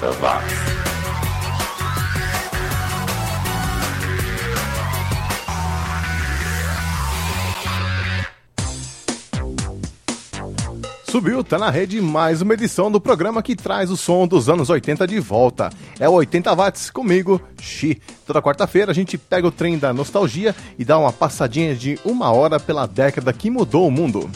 80 0.00 0.12
watts. 0.20 0.54
Subiu, 11.10 11.42
tá 11.42 11.58
na 11.58 11.70
rede 11.70 12.00
mais 12.00 12.40
uma 12.40 12.54
edição 12.54 12.90
do 12.90 13.00
programa 13.00 13.42
que 13.42 13.56
traz 13.56 13.90
o 13.90 13.96
som 13.96 14.26
dos 14.28 14.48
anos 14.48 14.70
80 14.70 15.06
de 15.06 15.18
volta. 15.18 15.68
É 15.98 16.08
o 16.08 16.12
80 16.12 16.54
watts 16.54 16.88
comigo, 16.88 17.40
Xi. 17.60 18.00
Toda 18.24 18.40
quarta-feira 18.40 18.92
a 18.92 18.94
gente 18.94 19.18
pega 19.18 19.46
o 19.46 19.50
trem 19.50 19.76
da 19.76 19.92
nostalgia 19.92 20.54
e 20.78 20.84
dá 20.84 20.96
uma 20.96 21.12
passadinha 21.12 21.74
de 21.74 21.98
uma 22.04 22.30
hora 22.32 22.60
pela 22.60 22.86
década 22.86 23.32
que 23.32 23.50
mudou 23.50 23.88
o 23.88 23.90
mundo. 23.90 24.30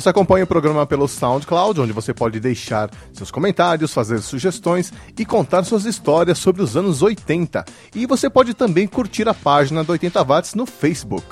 Você 0.00 0.08
acompanha 0.08 0.44
o 0.44 0.46
programa 0.46 0.86
pelo 0.86 1.06
SoundCloud, 1.06 1.78
onde 1.78 1.92
você 1.92 2.14
pode 2.14 2.40
deixar 2.40 2.90
seus 3.12 3.30
comentários, 3.30 3.92
fazer 3.92 4.22
sugestões 4.22 4.90
e 5.18 5.26
contar 5.26 5.62
suas 5.64 5.84
histórias 5.84 6.38
sobre 6.38 6.62
os 6.62 6.74
anos 6.74 7.02
80. 7.02 7.62
E 7.94 8.06
você 8.06 8.30
pode 8.30 8.54
também 8.54 8.86
curtir 8.86 9.28
a 9.28 9.34
página 9.34 9.84
do 9.84 9.92
80 9.92 10.24
Watts 10.24 10.54
no 10.54 10.64
Facebook. 10.64 11.26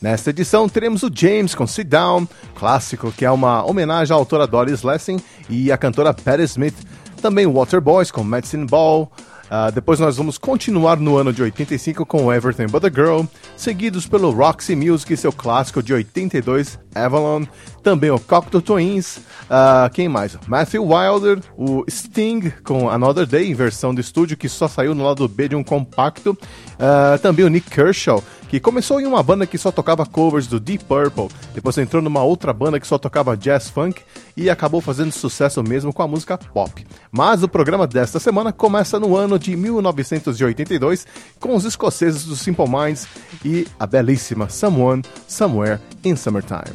Nesta 0.00 0.30
edição 0.30 0.70
teremos 0.70 1.02
o 1.02 1.10
James 1.14 1.54
com 1.54 1.66
Sit 1.66 1.86
Down, 1.86 2.26
clássico 2.54 3.12
que 3.12 3.26
é 3.26 3.30
uma 3.30 3.62
homenagem 3.62 4.16
à 4.16 4.18
autora 4.18 4.46
Doris 4.46 4.82
Lessing 4.82 5.20
e 5.50 5.70
à 5.70 5.76
cantora 5.76 6.14
Patti 6.14 6.44
Smith. 6.44 6.76
Também 7.20 7.46
Waterboys 7.46 8.10
com 8.10 8.24
Medicine 8.24 8.64
Ball. 8.64 9.12
Uh, 9.44 9.70
depois 9.72 10.00
nós 10.00 10.16
vamos 10.16 10.38
continuar 10.38 10.96
no 10.96 11.16
ano 11.16 11.32
de 11.32 11.42
85 11.42 12.06
com 12.06 12.32
Everything 12.32 12.66
But 12.66 12.84
a 12.84 12.88
Girl, 12.88 13.22
seguidos 13.56 14.06
pelo 14.06 14.30
Roxy 14.30 14.74
Music 14.74 15.12
e 15.12 15.16
seu 15.16 15.32
clássico 15.32 15.82
de 15.82 15.92
82, 15.92 16.78
Avalon. 16.94 17.44
Também 17.82 18.10
o 18.10 18.18
Cocteau 18.18 18.62
Twins, 18.62 19.16
uh, 19.16 19.90
quem 19.92 20.08
mais? 20.08 20.38
Matthew 20.46 20.84
Wilder, 20.84 21.40
o 21.56 21.84
Sting 21.90 22.52
com 22.62 22.88
Another 22.88 23.26
Day, 23.26 23.52
versão 23.52 23.94
de 23.94 24.00
estúdio 24.00 24.36
que 24.36 24.48
só 24.48 24.68
saiu 24.68 24.94
no 24.94 25.04
lado 25.04 25.26
B 25.26 25.48
de 25.48 25.56
um 25.56 25.64
compacto. 25.64 26.38
Uh, 26.82 27.16
também 27.20 27.44
o 27.44 27.48
Nick 27.48 27.70
Kershaw, 27.70 28.20
que 28.48 28.58
começou 28.58 29.00
em 29.00 29.06
uma 29.06 29.22
banda 29.22 29.46
que 29.46 29.56
só 29.56 29.70
tocava 29.70 30.04
covers 30.04 30.48
do 30.48 30.58
Deep 30.58 30.84
Purple, 30.84 31.28
depois 31.54 31.78
entrou 31.78 32.02
numa 32.02 32.24
outra 32.24 32.52
banda 32.52 32.80
que 32.80 32.86
só 32.88 32.98
tocava 32.98 33.36
jazz 33.36 33.70
funk 33.70 34.02
e 34.36 34.50
acabou 34.50 34.80
fazendo 34.80 35.12
sucesso 35.12 35.62
mesmo 35.62 35.92
com 35.92 36.02
a 36.02 36.08
música 36.08 36.36
pop. 36.36 36.84
Mas 37.12 37.44
o 37.44 37.48
programa 37.48 37.86
desta 37.86 38.18
semana 38.18 38.52
começa 38.52 38.98
no 38.98 39.16
ano 39.16 39.38
de 39.38 39.54
1982 39.56 41.06
com 41.38 41.54
os 41.54 41.64
escoceses 41.64 42.24
do 42.24 42.34
Simple 42.34 42.68
Minds 42.68 43.06
e 43.44 43.64
a 43.78 43.86
belíssima 43.86 44.48
Someone 44.48 45.04
Somewhere 45.28 45.78
in 46.04 46.16
Summertime. 46.16 46.74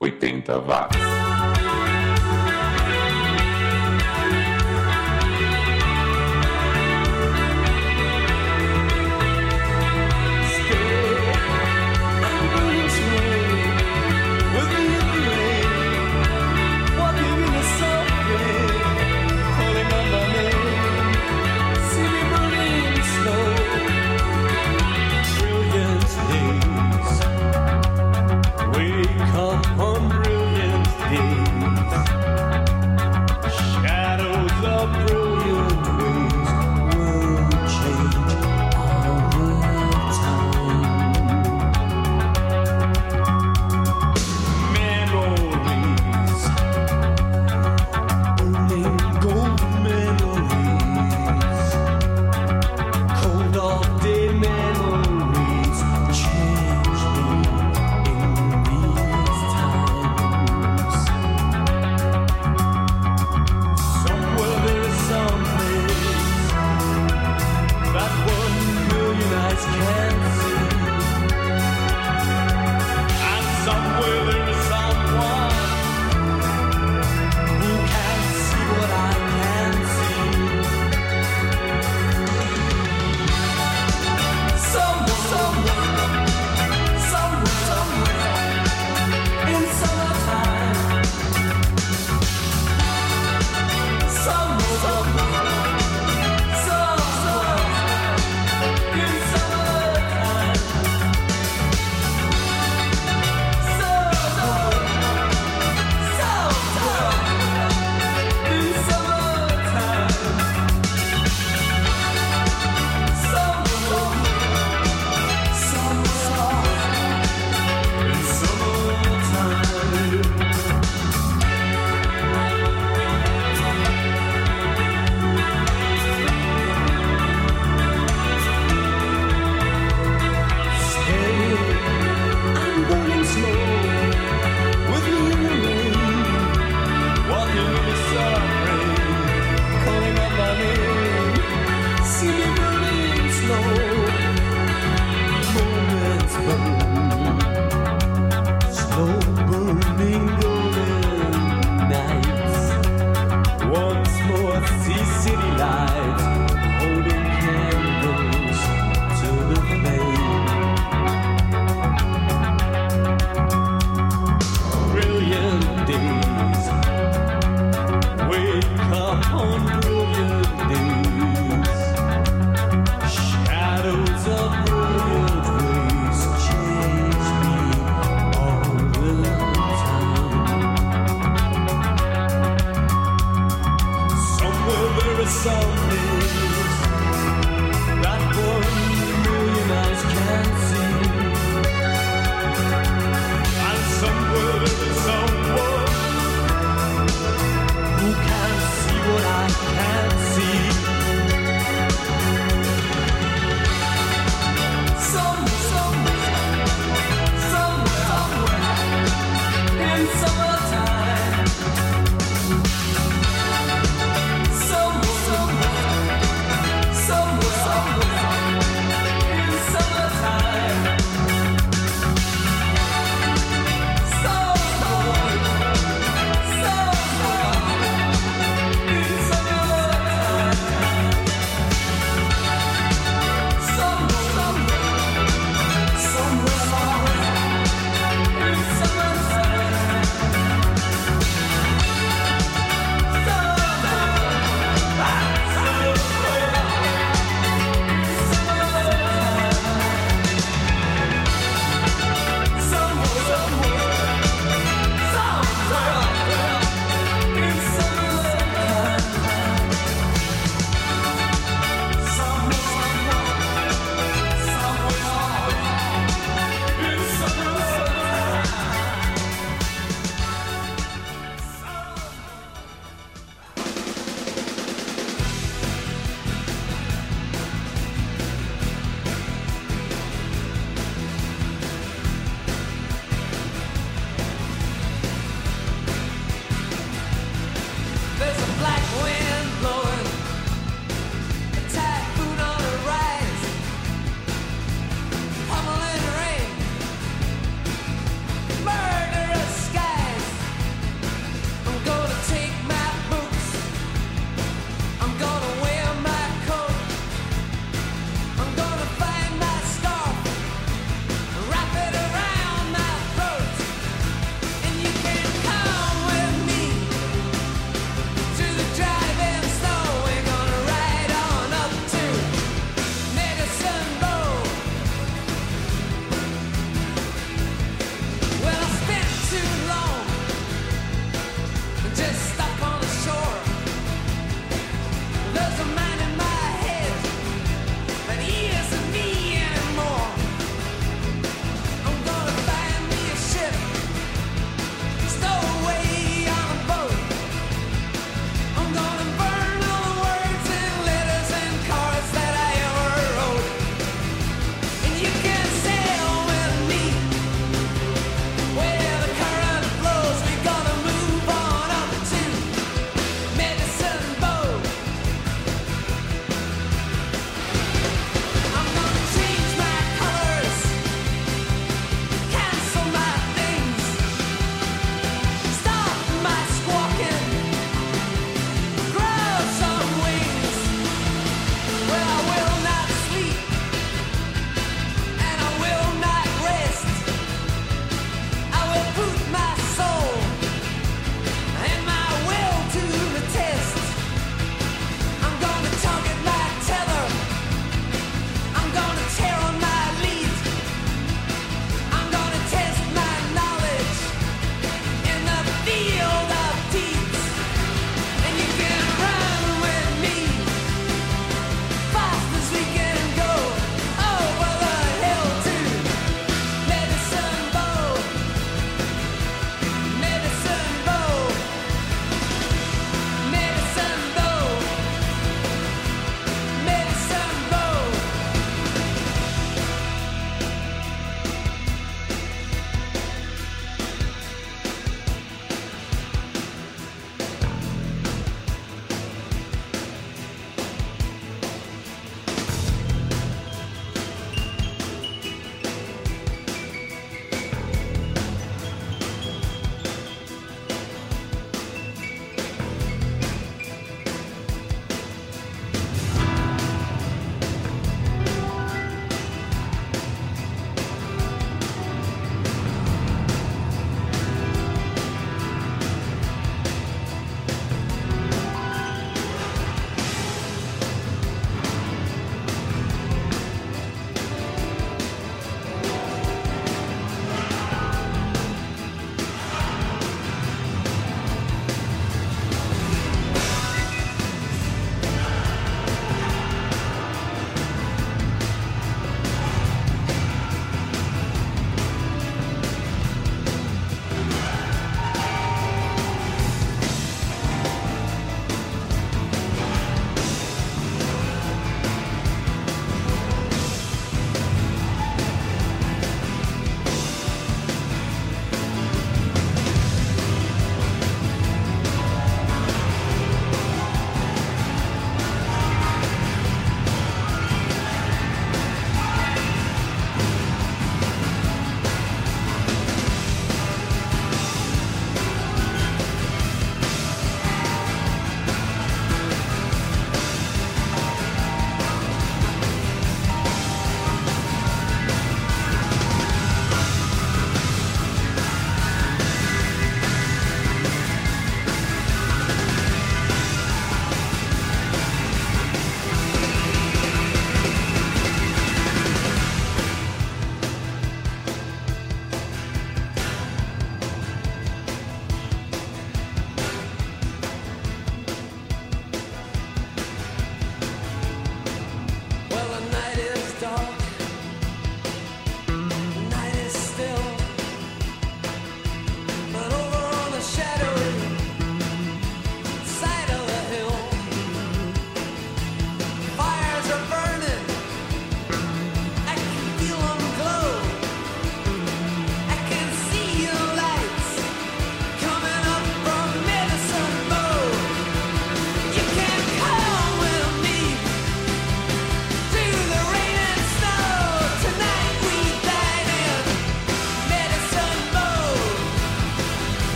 Oitenta 0.00 0.58
watts. 0.58 1.19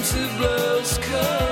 into 0.00 0.26
blue 0.38 0.82
sky. 0.82 1.49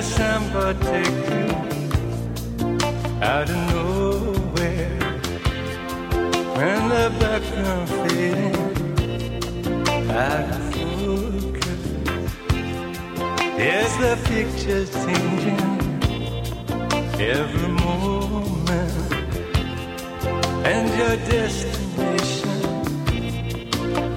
Samba 0.00 0.74
take 0.80 1.06
you 1.06 1.48
out 3.20 3.48
of 3.48 3.56
nowhere, 3.70 4.98
when 6.56 6.80
the 6.88 7.06
background 7.20 7.88
fading 7.88 8.56
out 10.10 10.48
of 10.50 10.62
focus, 10.74 11.82
there's 13.56 13.94
the 13.98 14.14
pictures 14.24 14.90
changing 15.04 15.70
every 17.20 17.68
moment, 17.68 18.96
and 20.66 20.88
your 20.98 21.16
destination 21.28 22.56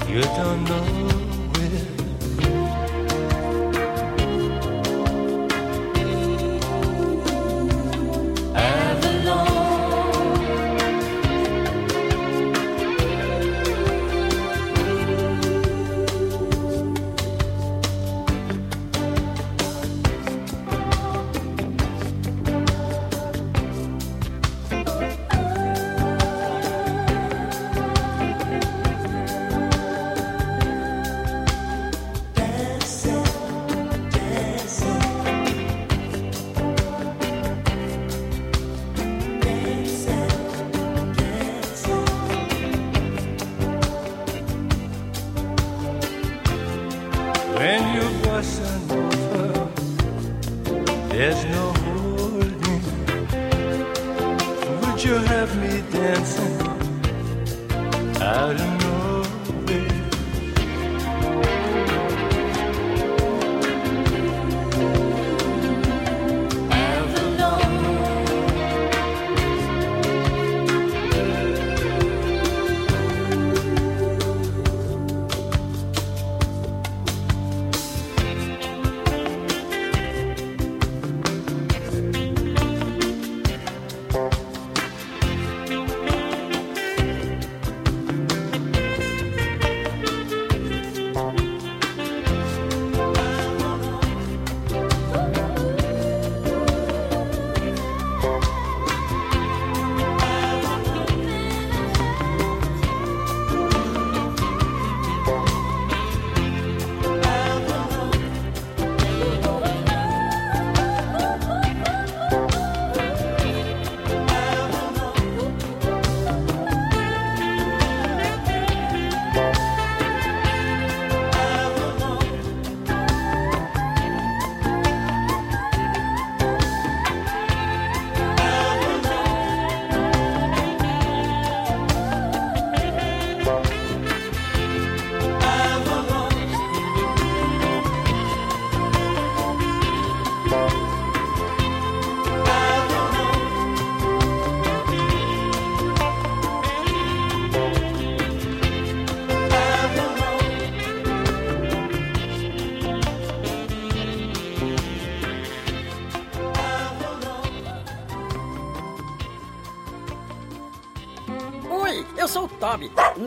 you 0.09 0.21
don't 0.21 0.63
know 0.63 1.14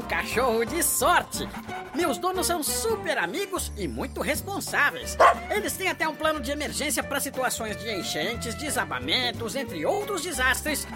cachorro 0.09 0.65
de 0.65 0.83
sorte. 0.83 1.49
Meus 1.95 2.17
donos 2.19 2.47
são 2.47 2.63
super 2.63 3.19
amigos 3.19 3.71
e 3.77 3.87
muito 3.87 4.23
responsáveis. 4.23 5.17
Eles 5.51 5.77
têm 5.77 5.89
até 5.89 6.09
um 6.09 6.15
plano 6.15 6.41
de 6.41 6.51
emergência 6.51 7.03
para 7.03 7.21
situações 7.21 7.77
de 7.77 7.93
enchentes, 7.93 8.55
desabamentos, 8.55 9.55
entre 9.55 9.85
outros 9.85 10.23
desastres. 10.23 10.87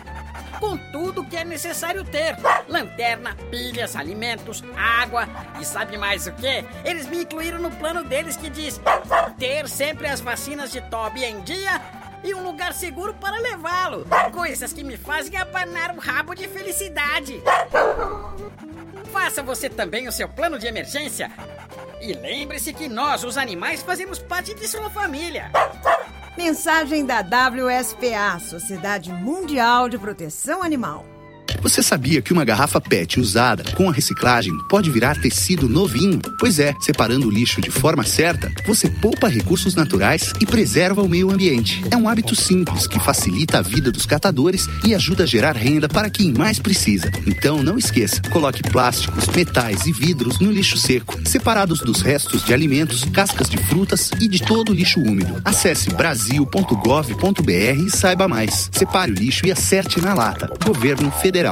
Com 0.58 0.76
tudo 0.92 1.24
que 1.24 1.36
é 1.36 1.44
necessário 1.44 2.04
ter: 2.04 2.36
lanterna, 2.68 3.36
pilhas, 3.50 3.96
alimentos, 3.96 4.62
água 4.76 5.28
e 5.60 5.64
sabe 5.64 5.98
mais 5.98 6.26
o 6.26 6.32
que? 6.32 6.64
Eles 6.84 7.06
me 7.06 7.22
incluíram 7.22 7.58
no 7.58 7.70
plano 7.70 8.04
deles 8.04 8.36
que 8.36 8.48
diz 8.48 8.80
ter 9.38 9.68
sempre 9.68 10.06
as 10.06 10.20
vacinas 10.20 10.72
de 10.72 10.80
Toby 10.82 11.24
em 11.24 11.40
dia 11.42 11.80
e 12.24 12.34
um 12.34 12.44
lugar 12.44 12.72
seguro 12.72 13.14
para 13.14 13.38
levá-lo. 13.38 14.06
Coisas 14.32 14.72
que 14.72 14.84
me 14.84 14.96
fazem 14.96 15.36
abanar 15.36 15.94
o 15.94 15.98
rabo 15.98 16.34
de 16.34 16.46
felicidade. 16.48 17.42
Faça 19.12 19.42
você 19.42 19.68
também 19.68 20.08
o 20.08 20.12
seu 20.12 20.28
plano 20.28 20.58
de 20.58 20.66
emergência. 20.66 21.30
E 22.00 22.14
lembre-se 22.14 22.72
que 22.72 22.88
nós, 22.88 23.22
os 23.22 23.36
animais, 23.36 23.82
fazemos 23.82 24.18
parte 24.18 24.54
de 24.54 24.66
sua 24.66 24.90
família. 24.90 25.50
Mensagem 26.36 27.04
da 27.04 27.20
WSPA, 27.20 28.40
Sociedade 28.40 29.12
Mundial 29.12 29.88
de 29.88 29.98
Proteção 29.98 30.62
Animal. 30.62 31.11
Você 31.62 31.80
sabia 31.80 32.20
que 32.20 32.32
uma 32.32 32.44
garrafa 32.44 32.80
PET 32.80 33.20
usada 33.20 33.62
com 33.76 33.88
a 33.88 33.92
reciclagem 33.92 34.52
pode 34.68 34.90
virar 34.90 35.20
tecido 35.20 35.68
novinho? 35.68 36.20
Pois 36.40 36.58
é, 36.58 36.74
separando 36.80 37.28
o 37.28 37.30
lixo 37.30 37.60
de 37.60 37.70
forma 37.70 38.02
certa, 38.02 38.50
você 38.66 38.90
poupa 38.90 39.28
recursos 39.28 39.76
naturais 39.76 40.32
e 40.40 40.44
preserva 40.44 41.02
o 41.02 41.08
meio 41.08 41.30
ambiente. 41.30 41.80
É 41.88 41.96
um 41.96 42.08
hábito 42.08 42.34
simples 42.34 42.88
que 42.88 42.98
facilita 42.98 43.58
a 43.58 43.62
vida 43.62 43.92
dos 43.92 44.04
catadores 44.04 44.68
e 44.84 44.92
ajuda 44.92 45.22
a 45.22 45.26
gerar 45.26 45.56
renda 45.56 45.88
para 45.88 46.10
quem 46.10 46.32
mais 46.32 46.58
precisa. 46.58 47.08
Então 47.28 47.62
não 47.62 47.78
esqueça, 47.78 48.20
coloque 48.22 48.62
plásticos, 48.64 49.28
metais 49.28 49.86
e 49.86 49.92
vidros 49.92 50.40
no 50.40 50.50
lixo 50.50 50.76
seco, 50.76 51.16
separados 51.24 51.78
dos 51.78 52.02
restos 52.02 52.44
de 52.44 52.52
alimentos, 52.52 53.04
cascas 53.04 53.48
de 53.48 53.56
frutas 53.56 54.10
e 54.20 54.26
de 54.26 54.42
todo 54.42 54.72
o 54.72 54.74
lixo 54.74 55.00
úmido. 55.00 55.40
Acesse 55.44 55.90
brasil.gov.br 55.90 57.86
e 57.86 57.90
saiba 57.90 58.26
mais. 58.26 58.68
Separe 58.72 59.12
o 59.12 59.14
lixo 59.14 59.46
e 59.46 59.52
acerte 59.52 60.00
na 60.00 60.12
lata. 60.12 60.50
Governo 60.64 61.10
Federal. 61.12 61.51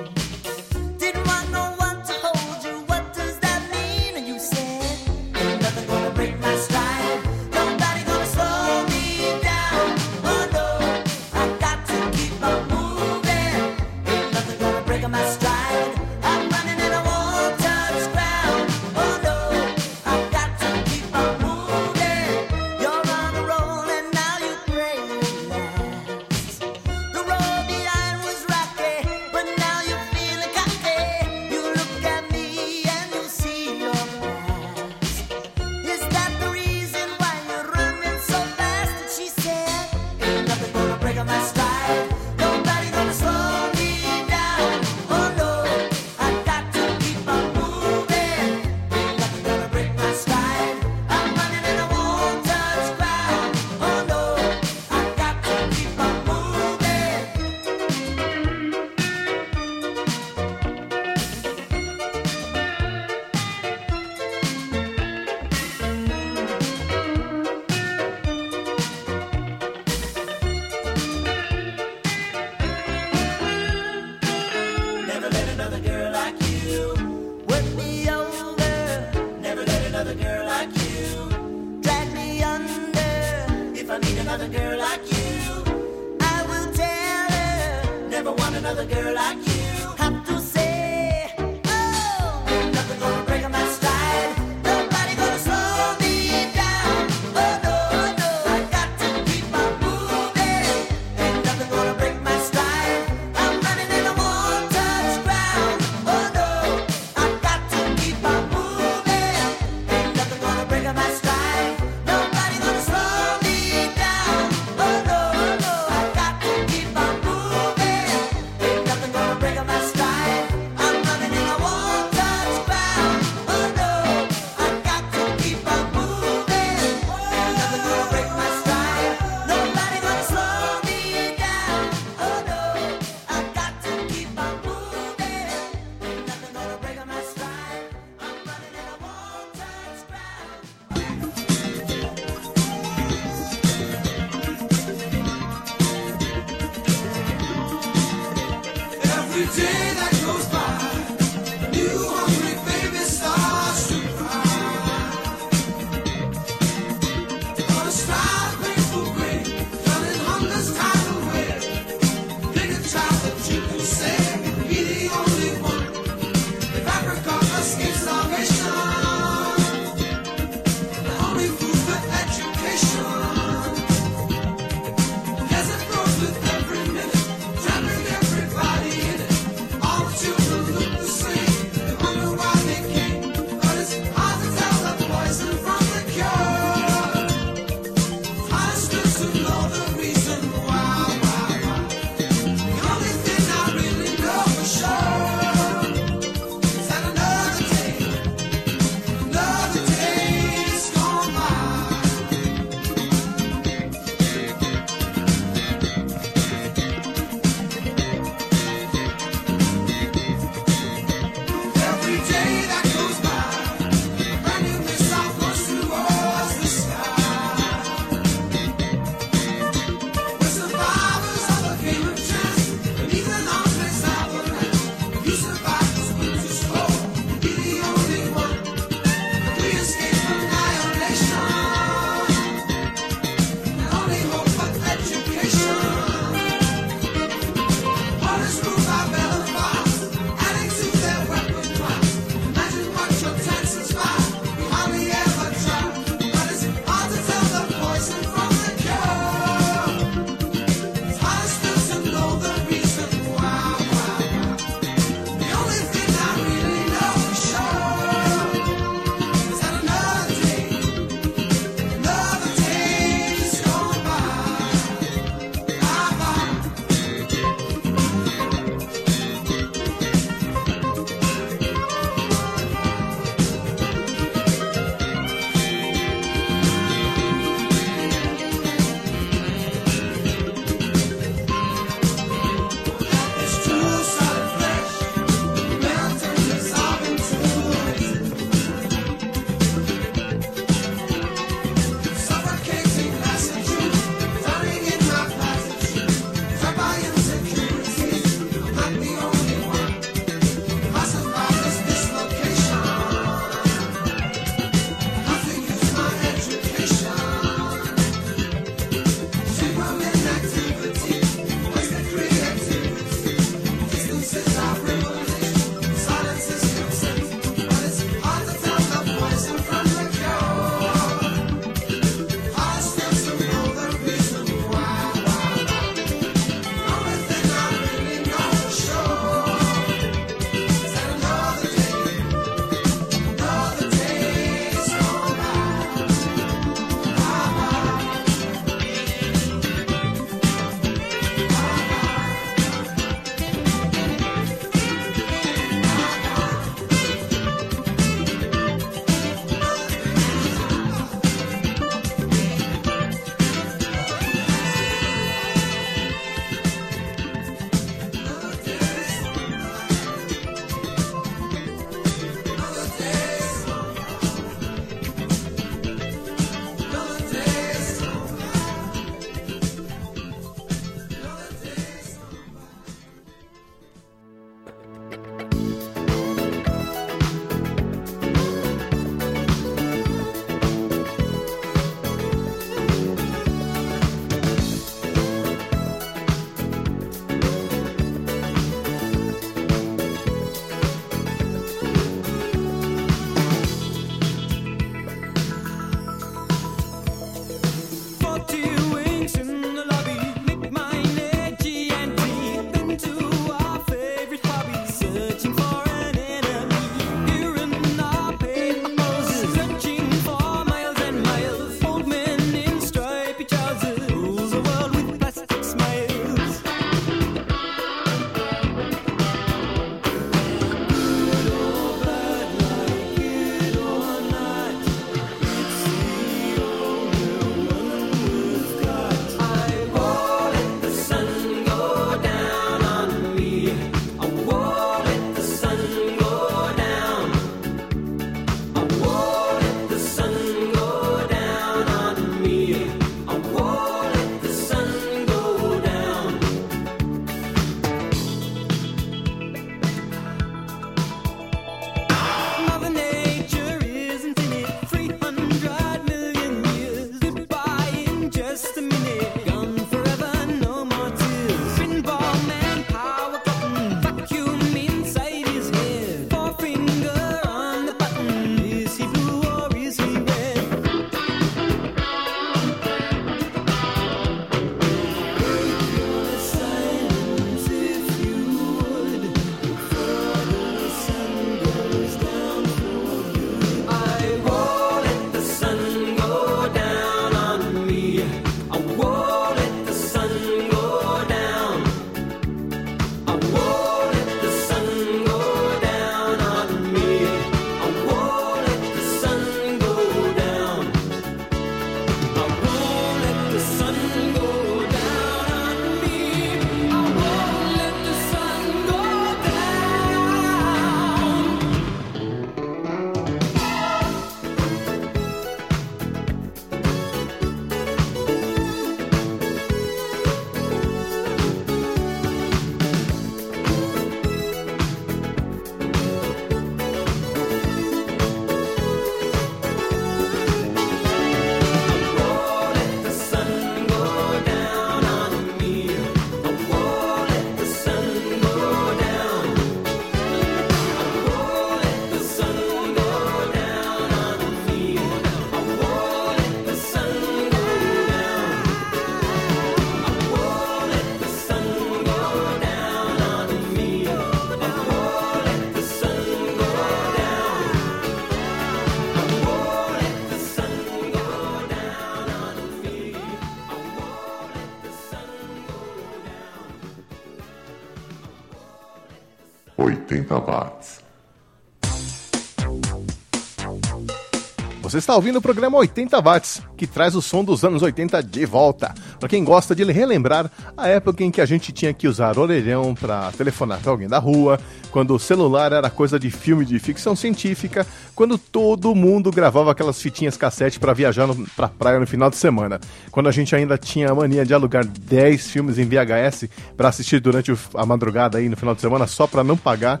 Você 574.90 574.98
está 574.98 575.14
ouvindo 575.14 575.36
o 575.36 575.40
programa 575.40 575.78
80 575.78 576.20
Watts, 576.20 576.62
que 576.76 576.84
traz 576.84 577.14
o 577.14 577.22
som 577.22 577.44
dos 577.44 577.62
anos 577.62 577.80
80 577.80 578.24
de 578.24 578.44
volta. 578.44 578.92
Para 579.20 579.28
quem 579.28 579.44
gosta 579.44 579.72
de 579.72 579.84
relembrar 579.84 580.50
a 580.76 580.88
época 580.88 581.22
em 581.22 581.30
que 581.30 581.40
a 581.40 581.46
gente 581.46 581.70
tinha 581.70 581.94
que 581.94 582.08
usar 582.08 582.36
orelhão 582.36 582.92
para 582.92 583.30
telefonar 583.30 583.78
para 583.78 583.92
alguém 583.92 584.08
da 584.08 584.18
rua, 584.18 584.58
quando 584.90 585.14
o 585.14 585.18
celular 585.18 585.72
era 585.72 585.88
coisa 585.88 586.18
de 586.18 586.28
filme 586.28 586.64
de 586.64 586.76
ficção 586.80 587.14
científica, 587.14 587.86
quando 588.16 588.36
todo 588.36 588.92
mundo 588.92 589.30
gravava 589.30 589.70
aquelas 589.70 590.02
fitinhas 590.02 590.36
cassete 590.36 590.80
para 590.80 590.92
viajar 590.92 591.28
pra 591.54 591.68
praia 591.68 592.00
no 592.00 592.06
final 592.06 592.28
de 592.28 592.36
semana, 592.36 592.80
quando 593.12 593.28
a 593.28 593.32
gente 593.32 593.54
ainda 593.54 593.78
tinha 593.78 594.10
a 594.10 594.14
mania 594.14 594.44
de 594.44 594.52
alugar 594.52 594.84
10 594.84 595.50
filmes 595.50 595.78
em 595.78 595.84
VHS 595.84 596.48
para 596.76 596.88
assistir 596.88 597.20
durante 597.20 597.56
a 597.76 597.86
madrugada 597.86 598.38
aí 598.38 598.48
no 598.48 598.56
final 598.56 598.74
de 598.74 598.80
semana 598.80 599.06
só 599.06 599.28
para 599.28 599.44
não 599.44 599.56
pagar 599.56 600.00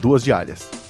duas 0.00 0.22
diárias. 0.22 0.89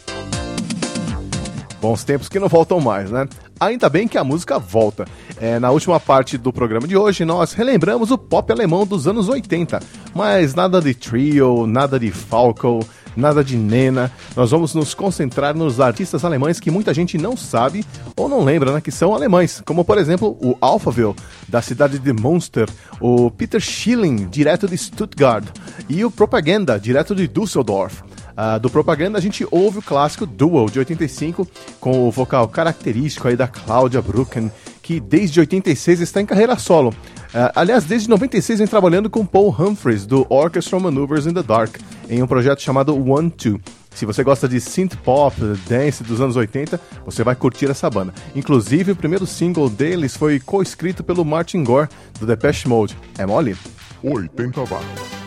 Bons 1.81 2.05
tempos 2.05 2.29
que 2.29 2.39
não 2.39 2.49
voltam 2.49 2.79
mais, 2.79 3.11
né? 3.11 3.27
Ainda 3.59 3.89
bem 3.89 4.07
que 4.07 4.19
a 4.19 4.25
música 4.25 4.59
volta. 4.59 5.07
É, 5.39 5.59
na 5.59 5.71
última 5.71 5.99
parte 5.99 6.37
do 6.37 6.53
programa 6.53 6.87
de 6.87 6.97
hoje, 6.97 7.25
nós 7.25 7.53
relembramos 7.53 8.11
o 8.11 8.19
pop 8.19 8.53
alemão 8.53 8.87
dos 8.87 9.07
anos 9.07 9.29
80. 9.29 9.81
Mas 10.15 10.55
nada 10.55 10.81
de 10.81 10.93
Trio, 10.95 11.67
nada 11.67 11.99
de 11.99 12.11
Falco, 12.11 12.81
nada 13.17 13.43
de 13.43 13.57
Nena. 13.57 14.13
Nós 14.37 14.51
vamos 14.51 14.75
nos 14.75 14.93
concentrar 14.93 15.55
nos 15.55 15.81
artistas 15.81 16.25
alemães 16.25 16.61
que 16.61 16.71
muita 16.71 16.93
gente 16.93 17.17
não 17.17 17.37
sabe 17.37 17.85
ou 18.15 18.29
não 18.29 18.45
lembra, 18.45 18.73
né? 18.73 18.81
Que 18.81 18.91
são 18.91 19.15
alemães. 19.15 19.63
Como, 19.65 19.85
por 19.85 19.97
exemplo, 19.97 20.37
o 20.41 20.57
Alphaville, 20.61 21.15
da 21.49 21.63
cidade 21.63 21.99
de 21.99 22.13
Münster. 22.13 22.69
O 23.01 23.31
Peter 23.31 23.61
Schilling, 23.61 24.29
direto 24.29 24.69
de 24.69 24.77
Stuttgart. 24.77 25.45
E 25.89 26.05
o 26.05 26.11
Propaganda, 26.11 26.79
direto 26.79 27.15
de 27.15 27.27
Düsseldorf. 27.27 28.03
Ah, 28.37 28.59
do 28.59 28.71
Propaganda, 28.71 29.19
a 29.19 29.21
gente 29.21 29.47
ouve 29.51 29.79
o 29.79 29.83
clássico 29.83 30.27
Duel, 30.27 30.67
de 30.67 30.79
85, 30.79 31.47
com 31.79 32.09
o 32.09 32.11
vocal 32.11 32.49
característico 32.49 33.29
aí 33.29 33.37
da 33.37 33.49
Claudia 33.49 34.01
Brucken, 34.01 34.51
que 34.83 35.01
desde 35.01 35.41
86 35.41 36.01
está 36.01 36.21
em 36.21 36.27
carreira 36.27 36.57
solo. 36.59 36.95
Ah, 37.35 37.53
aliás, 37.55 37.85
desde 37.85 38.09
96 38.09 38.59
vem 38.59 38.69
trabalhando 38.69 39.09
com 39.09 39.25
Paul 39.25 39.55
Humphries, 39.57 40.07
do 40.07 40.27
Orchestral 40.29 40.81
Maneuvers 40.81 41.27
in 41.27 41.35
the 41.35 41.43
Dark, 41.43 41.77
em 42.09 42.23
um 42.23 42.27
projeto 42.27 42.61
chamado 42.61 42.97
One 42.97 43.31
Two. 43.31 43.61
Se 43.95 44.07
você 44.07 44.23
gosta 44.23 44.49
de 44.49 44.61
synth 44.61 44.97
pop, 45.05 45.37
dance 45.69 46.03
dos 46.03 46.21
anos 46.21 46.37
80, 46.37 46.81
você 47.05 47.25
vai 47.25 47.35
curtir 47.35 47.67
essa 47.67 47.91
banda. 47.91 48.15
Inclusive, 48.35 48.93
o 48.93 48.97
primeiro 48.97 49.27
single 49.27 49.69
deles 49.69 50.17
foi 50.17 50.39
co-escrito 50.41 51.03
pelo 51.03 51.25
Martin 51.25 51.65
Gore, 51.65 51.89
do 52.19 52.27
Depeche 52.27 52.69
Mode. 52.69 52.97
É 53.19 53.27
mole? 53.27 53.57
80 54.03 54.61
watts. 54.61 55.20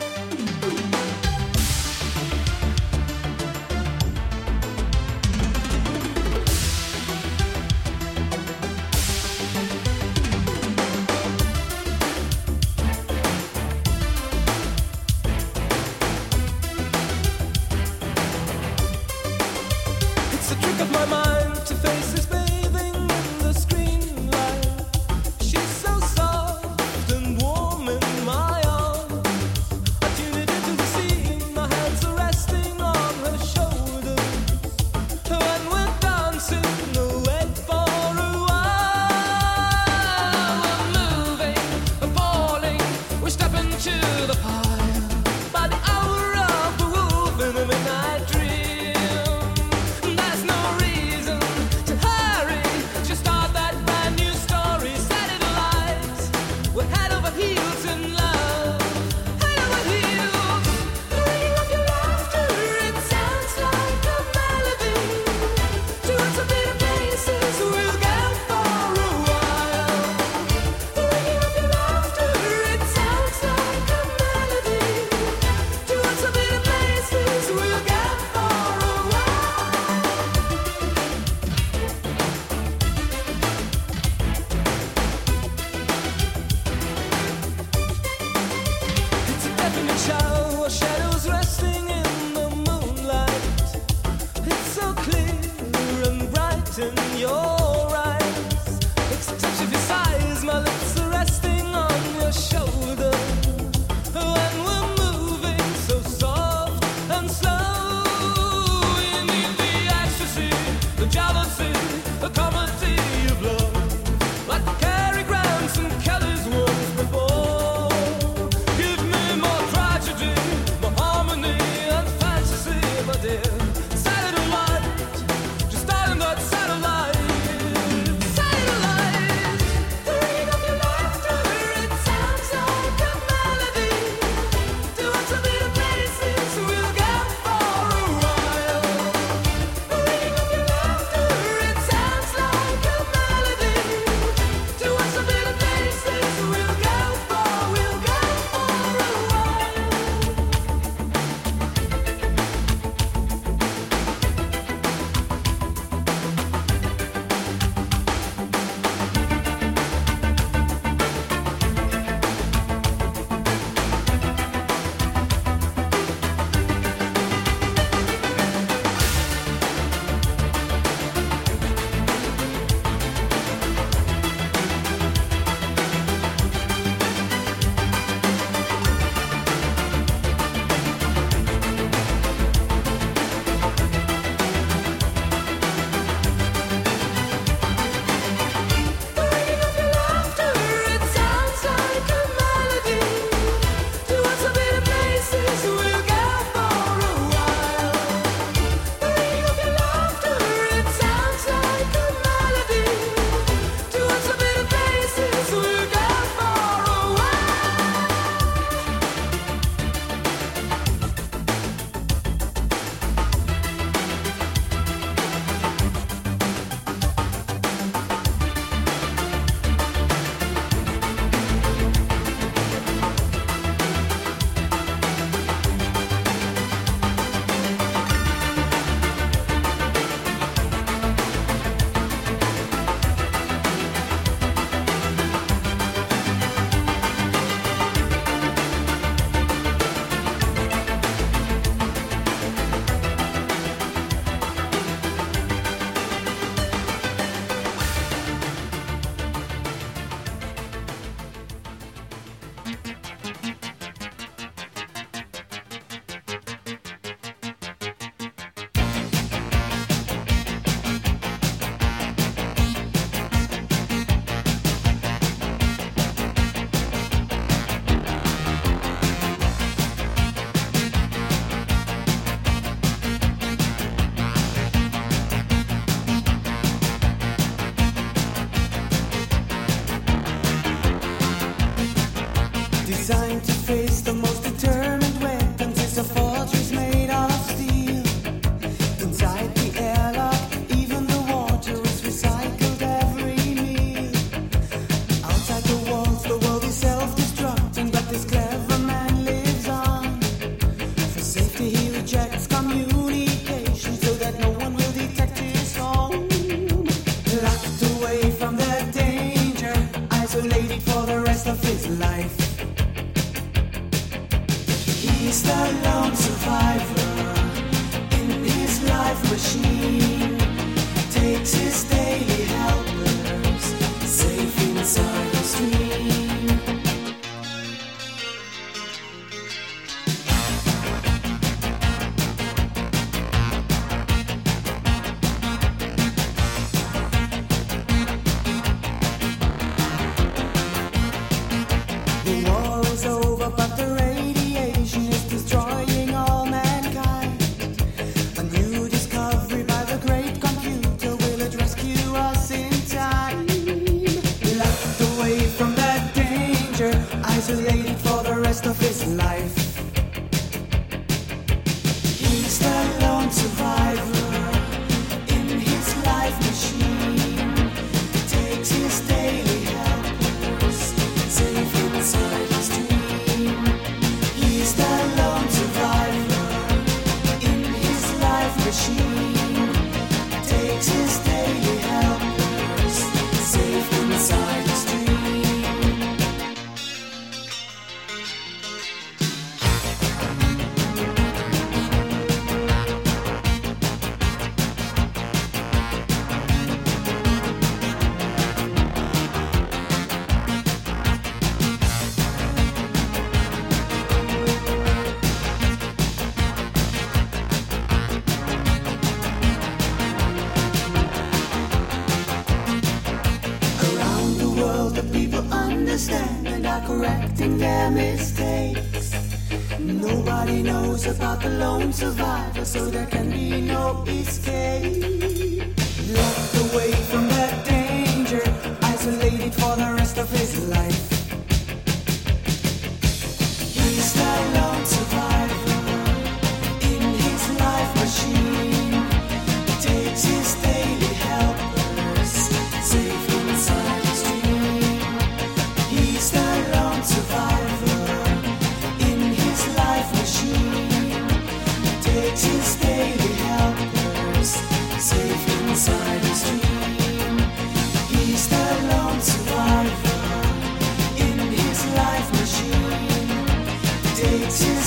to 464.55 464.82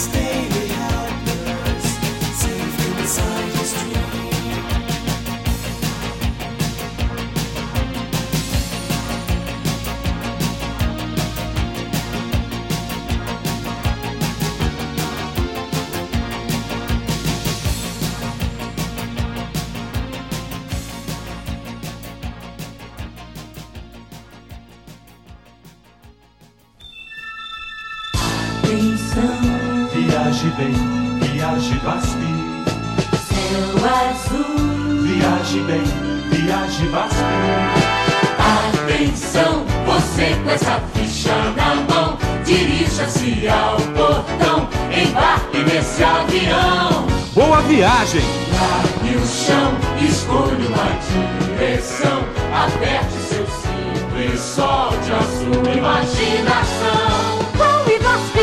de 36.86 36.92
Vasco. 36.92 37.16
Atenção, 38.38 39.64
você 39.84 40.36
com 40.42 40.50
essa 40.50 40.80
ficha 40.94 41.34
na 41.56 41.74
mão, 41.74 42.16
dirija-se 42.44 43.48
ao 43.48 43.76
portão, 43.76 44.68
embarque 44.90 45.58
nesse 45.58 46.04
avião. 46.04 47.06
Boa 47.34 47.60
viagem! 47.62 48.22
Largue 48.52 49.16
o 49.16 49.26
chão, 49.26 49.74
escolha 50.00 50.68
uma 50.68 51.56
direção, 51.58 52.24
aperte 52.54 53.12
seu 53.28 53.46
cinto 53.46 54.34
e 54.34 54.38
solte 54.38 55.12
a 55.12 55.22
sua 55.22 55.72
imaginação. 55.72 57.46
Qual? 57.56 57.76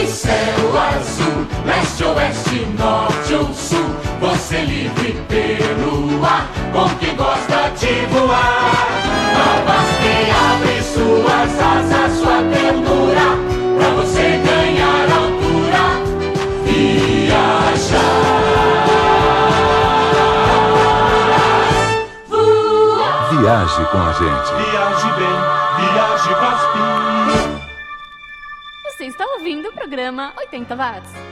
Céu 0.06 0.78
azul, 0.78 1.48
leste, 1.66 2.04
oeste, 2.04 2.68
norte 2.78 3.34
ou 3.34 3.54
sul, 3.54 3.96
você 4.20 4.62
livre 4.62 5.14
pelo 5.28 6.24
ar, 6.24 6.48
com 6.72 6.90
quem 7.00 7.16
gosta 7.16 7.63
te 7.84 8.06
voar. 8.08 8.88
Novas 9.38 9.90
que 10.02 10.16
abre 10.50 10.76
suas 10.94 11.52
asas, 11.74 12.12
sua 12.20 12.40
ternura, 12.54 13.28
pra 13.78 13.90
você 14.00 14.26
ganhar 14.50 15.06
altura, 15.22 15.84
viajar. 16.64 18.14
Voar. 22.30 23.30
Viaje 23.32 23.84
com 23.92 23.98
a 23.98 24.14
gente. 24.14 24.50
Viaje 24.64 25.10
bem, 25.20 25.40
viaje 25.80 26.32
Vaspim. 26.42 26.92
Você 28.86 29.06
está 29.08 29.26
ouvindo 29.26 29.68
o 29.68 29.74
programa 29.74 30.32
80 30.38 30.76
Watts. 30.76 31.23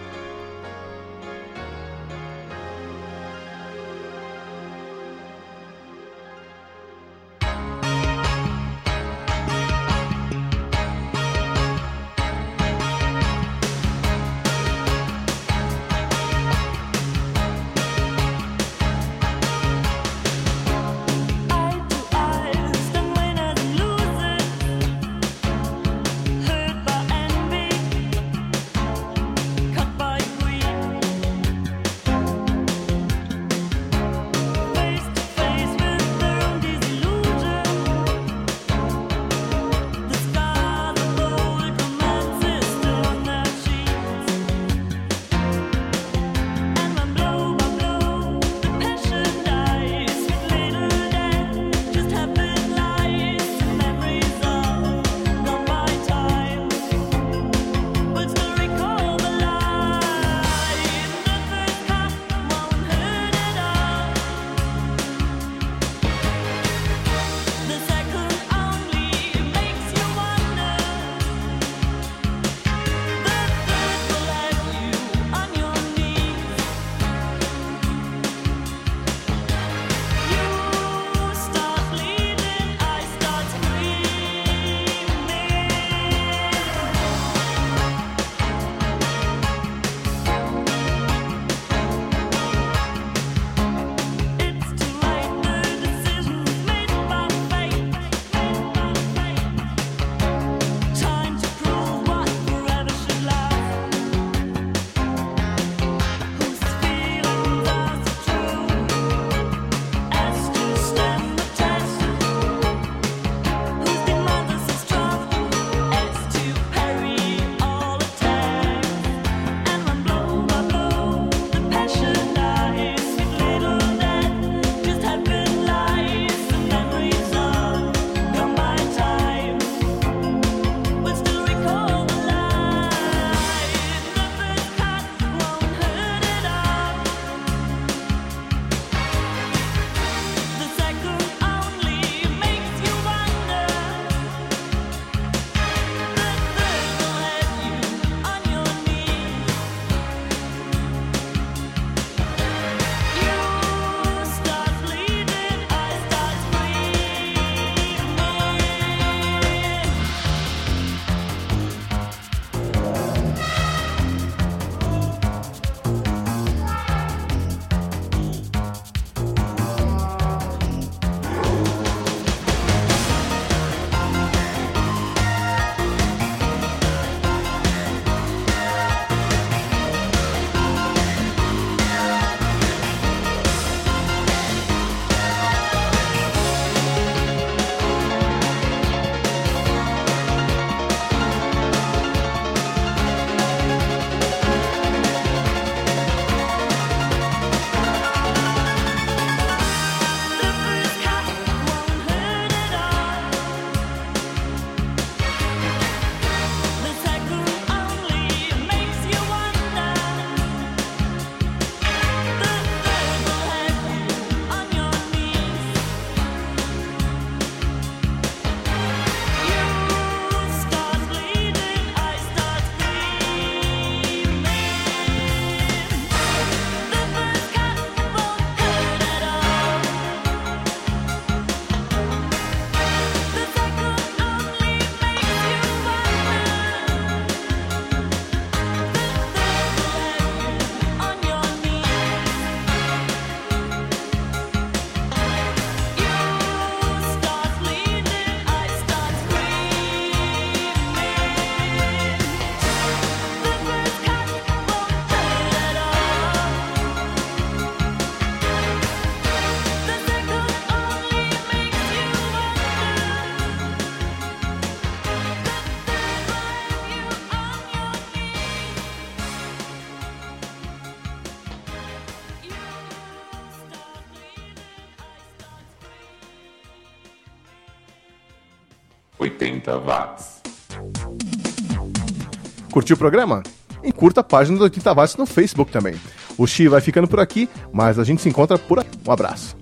Curtiu 282.82 282.96
o 282.96 282.98
programa? 282.98 283.44
E 283.84 283.92
curta 283.92 284.22
a 284.22 284.24
página 284.24 284.58
do 284.58 284.64
80 284.64 284.92
watts 284.92 285.16
no 285.16 285.28
Facebook 285.28 285.72
também. 285.72 285.94
O 286.36 286.48
Xi 286.48 286.68
vai 286.68 286.82
ficando 286.82 287.08
por 287.08 287.20
aqui, 287.20 287.48
mas 287.72 288.00
a 288.00 288.04
gente 288.04 288.24
se 288.24 288.28
encontra 288.28 288.58
por 288.58 288.80
aqui. 288.80 288.98
Um 289.08 289.12
abraço. 289.12 289.56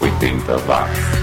Oitenta 0.00 0.56
watts. 0.66 1.15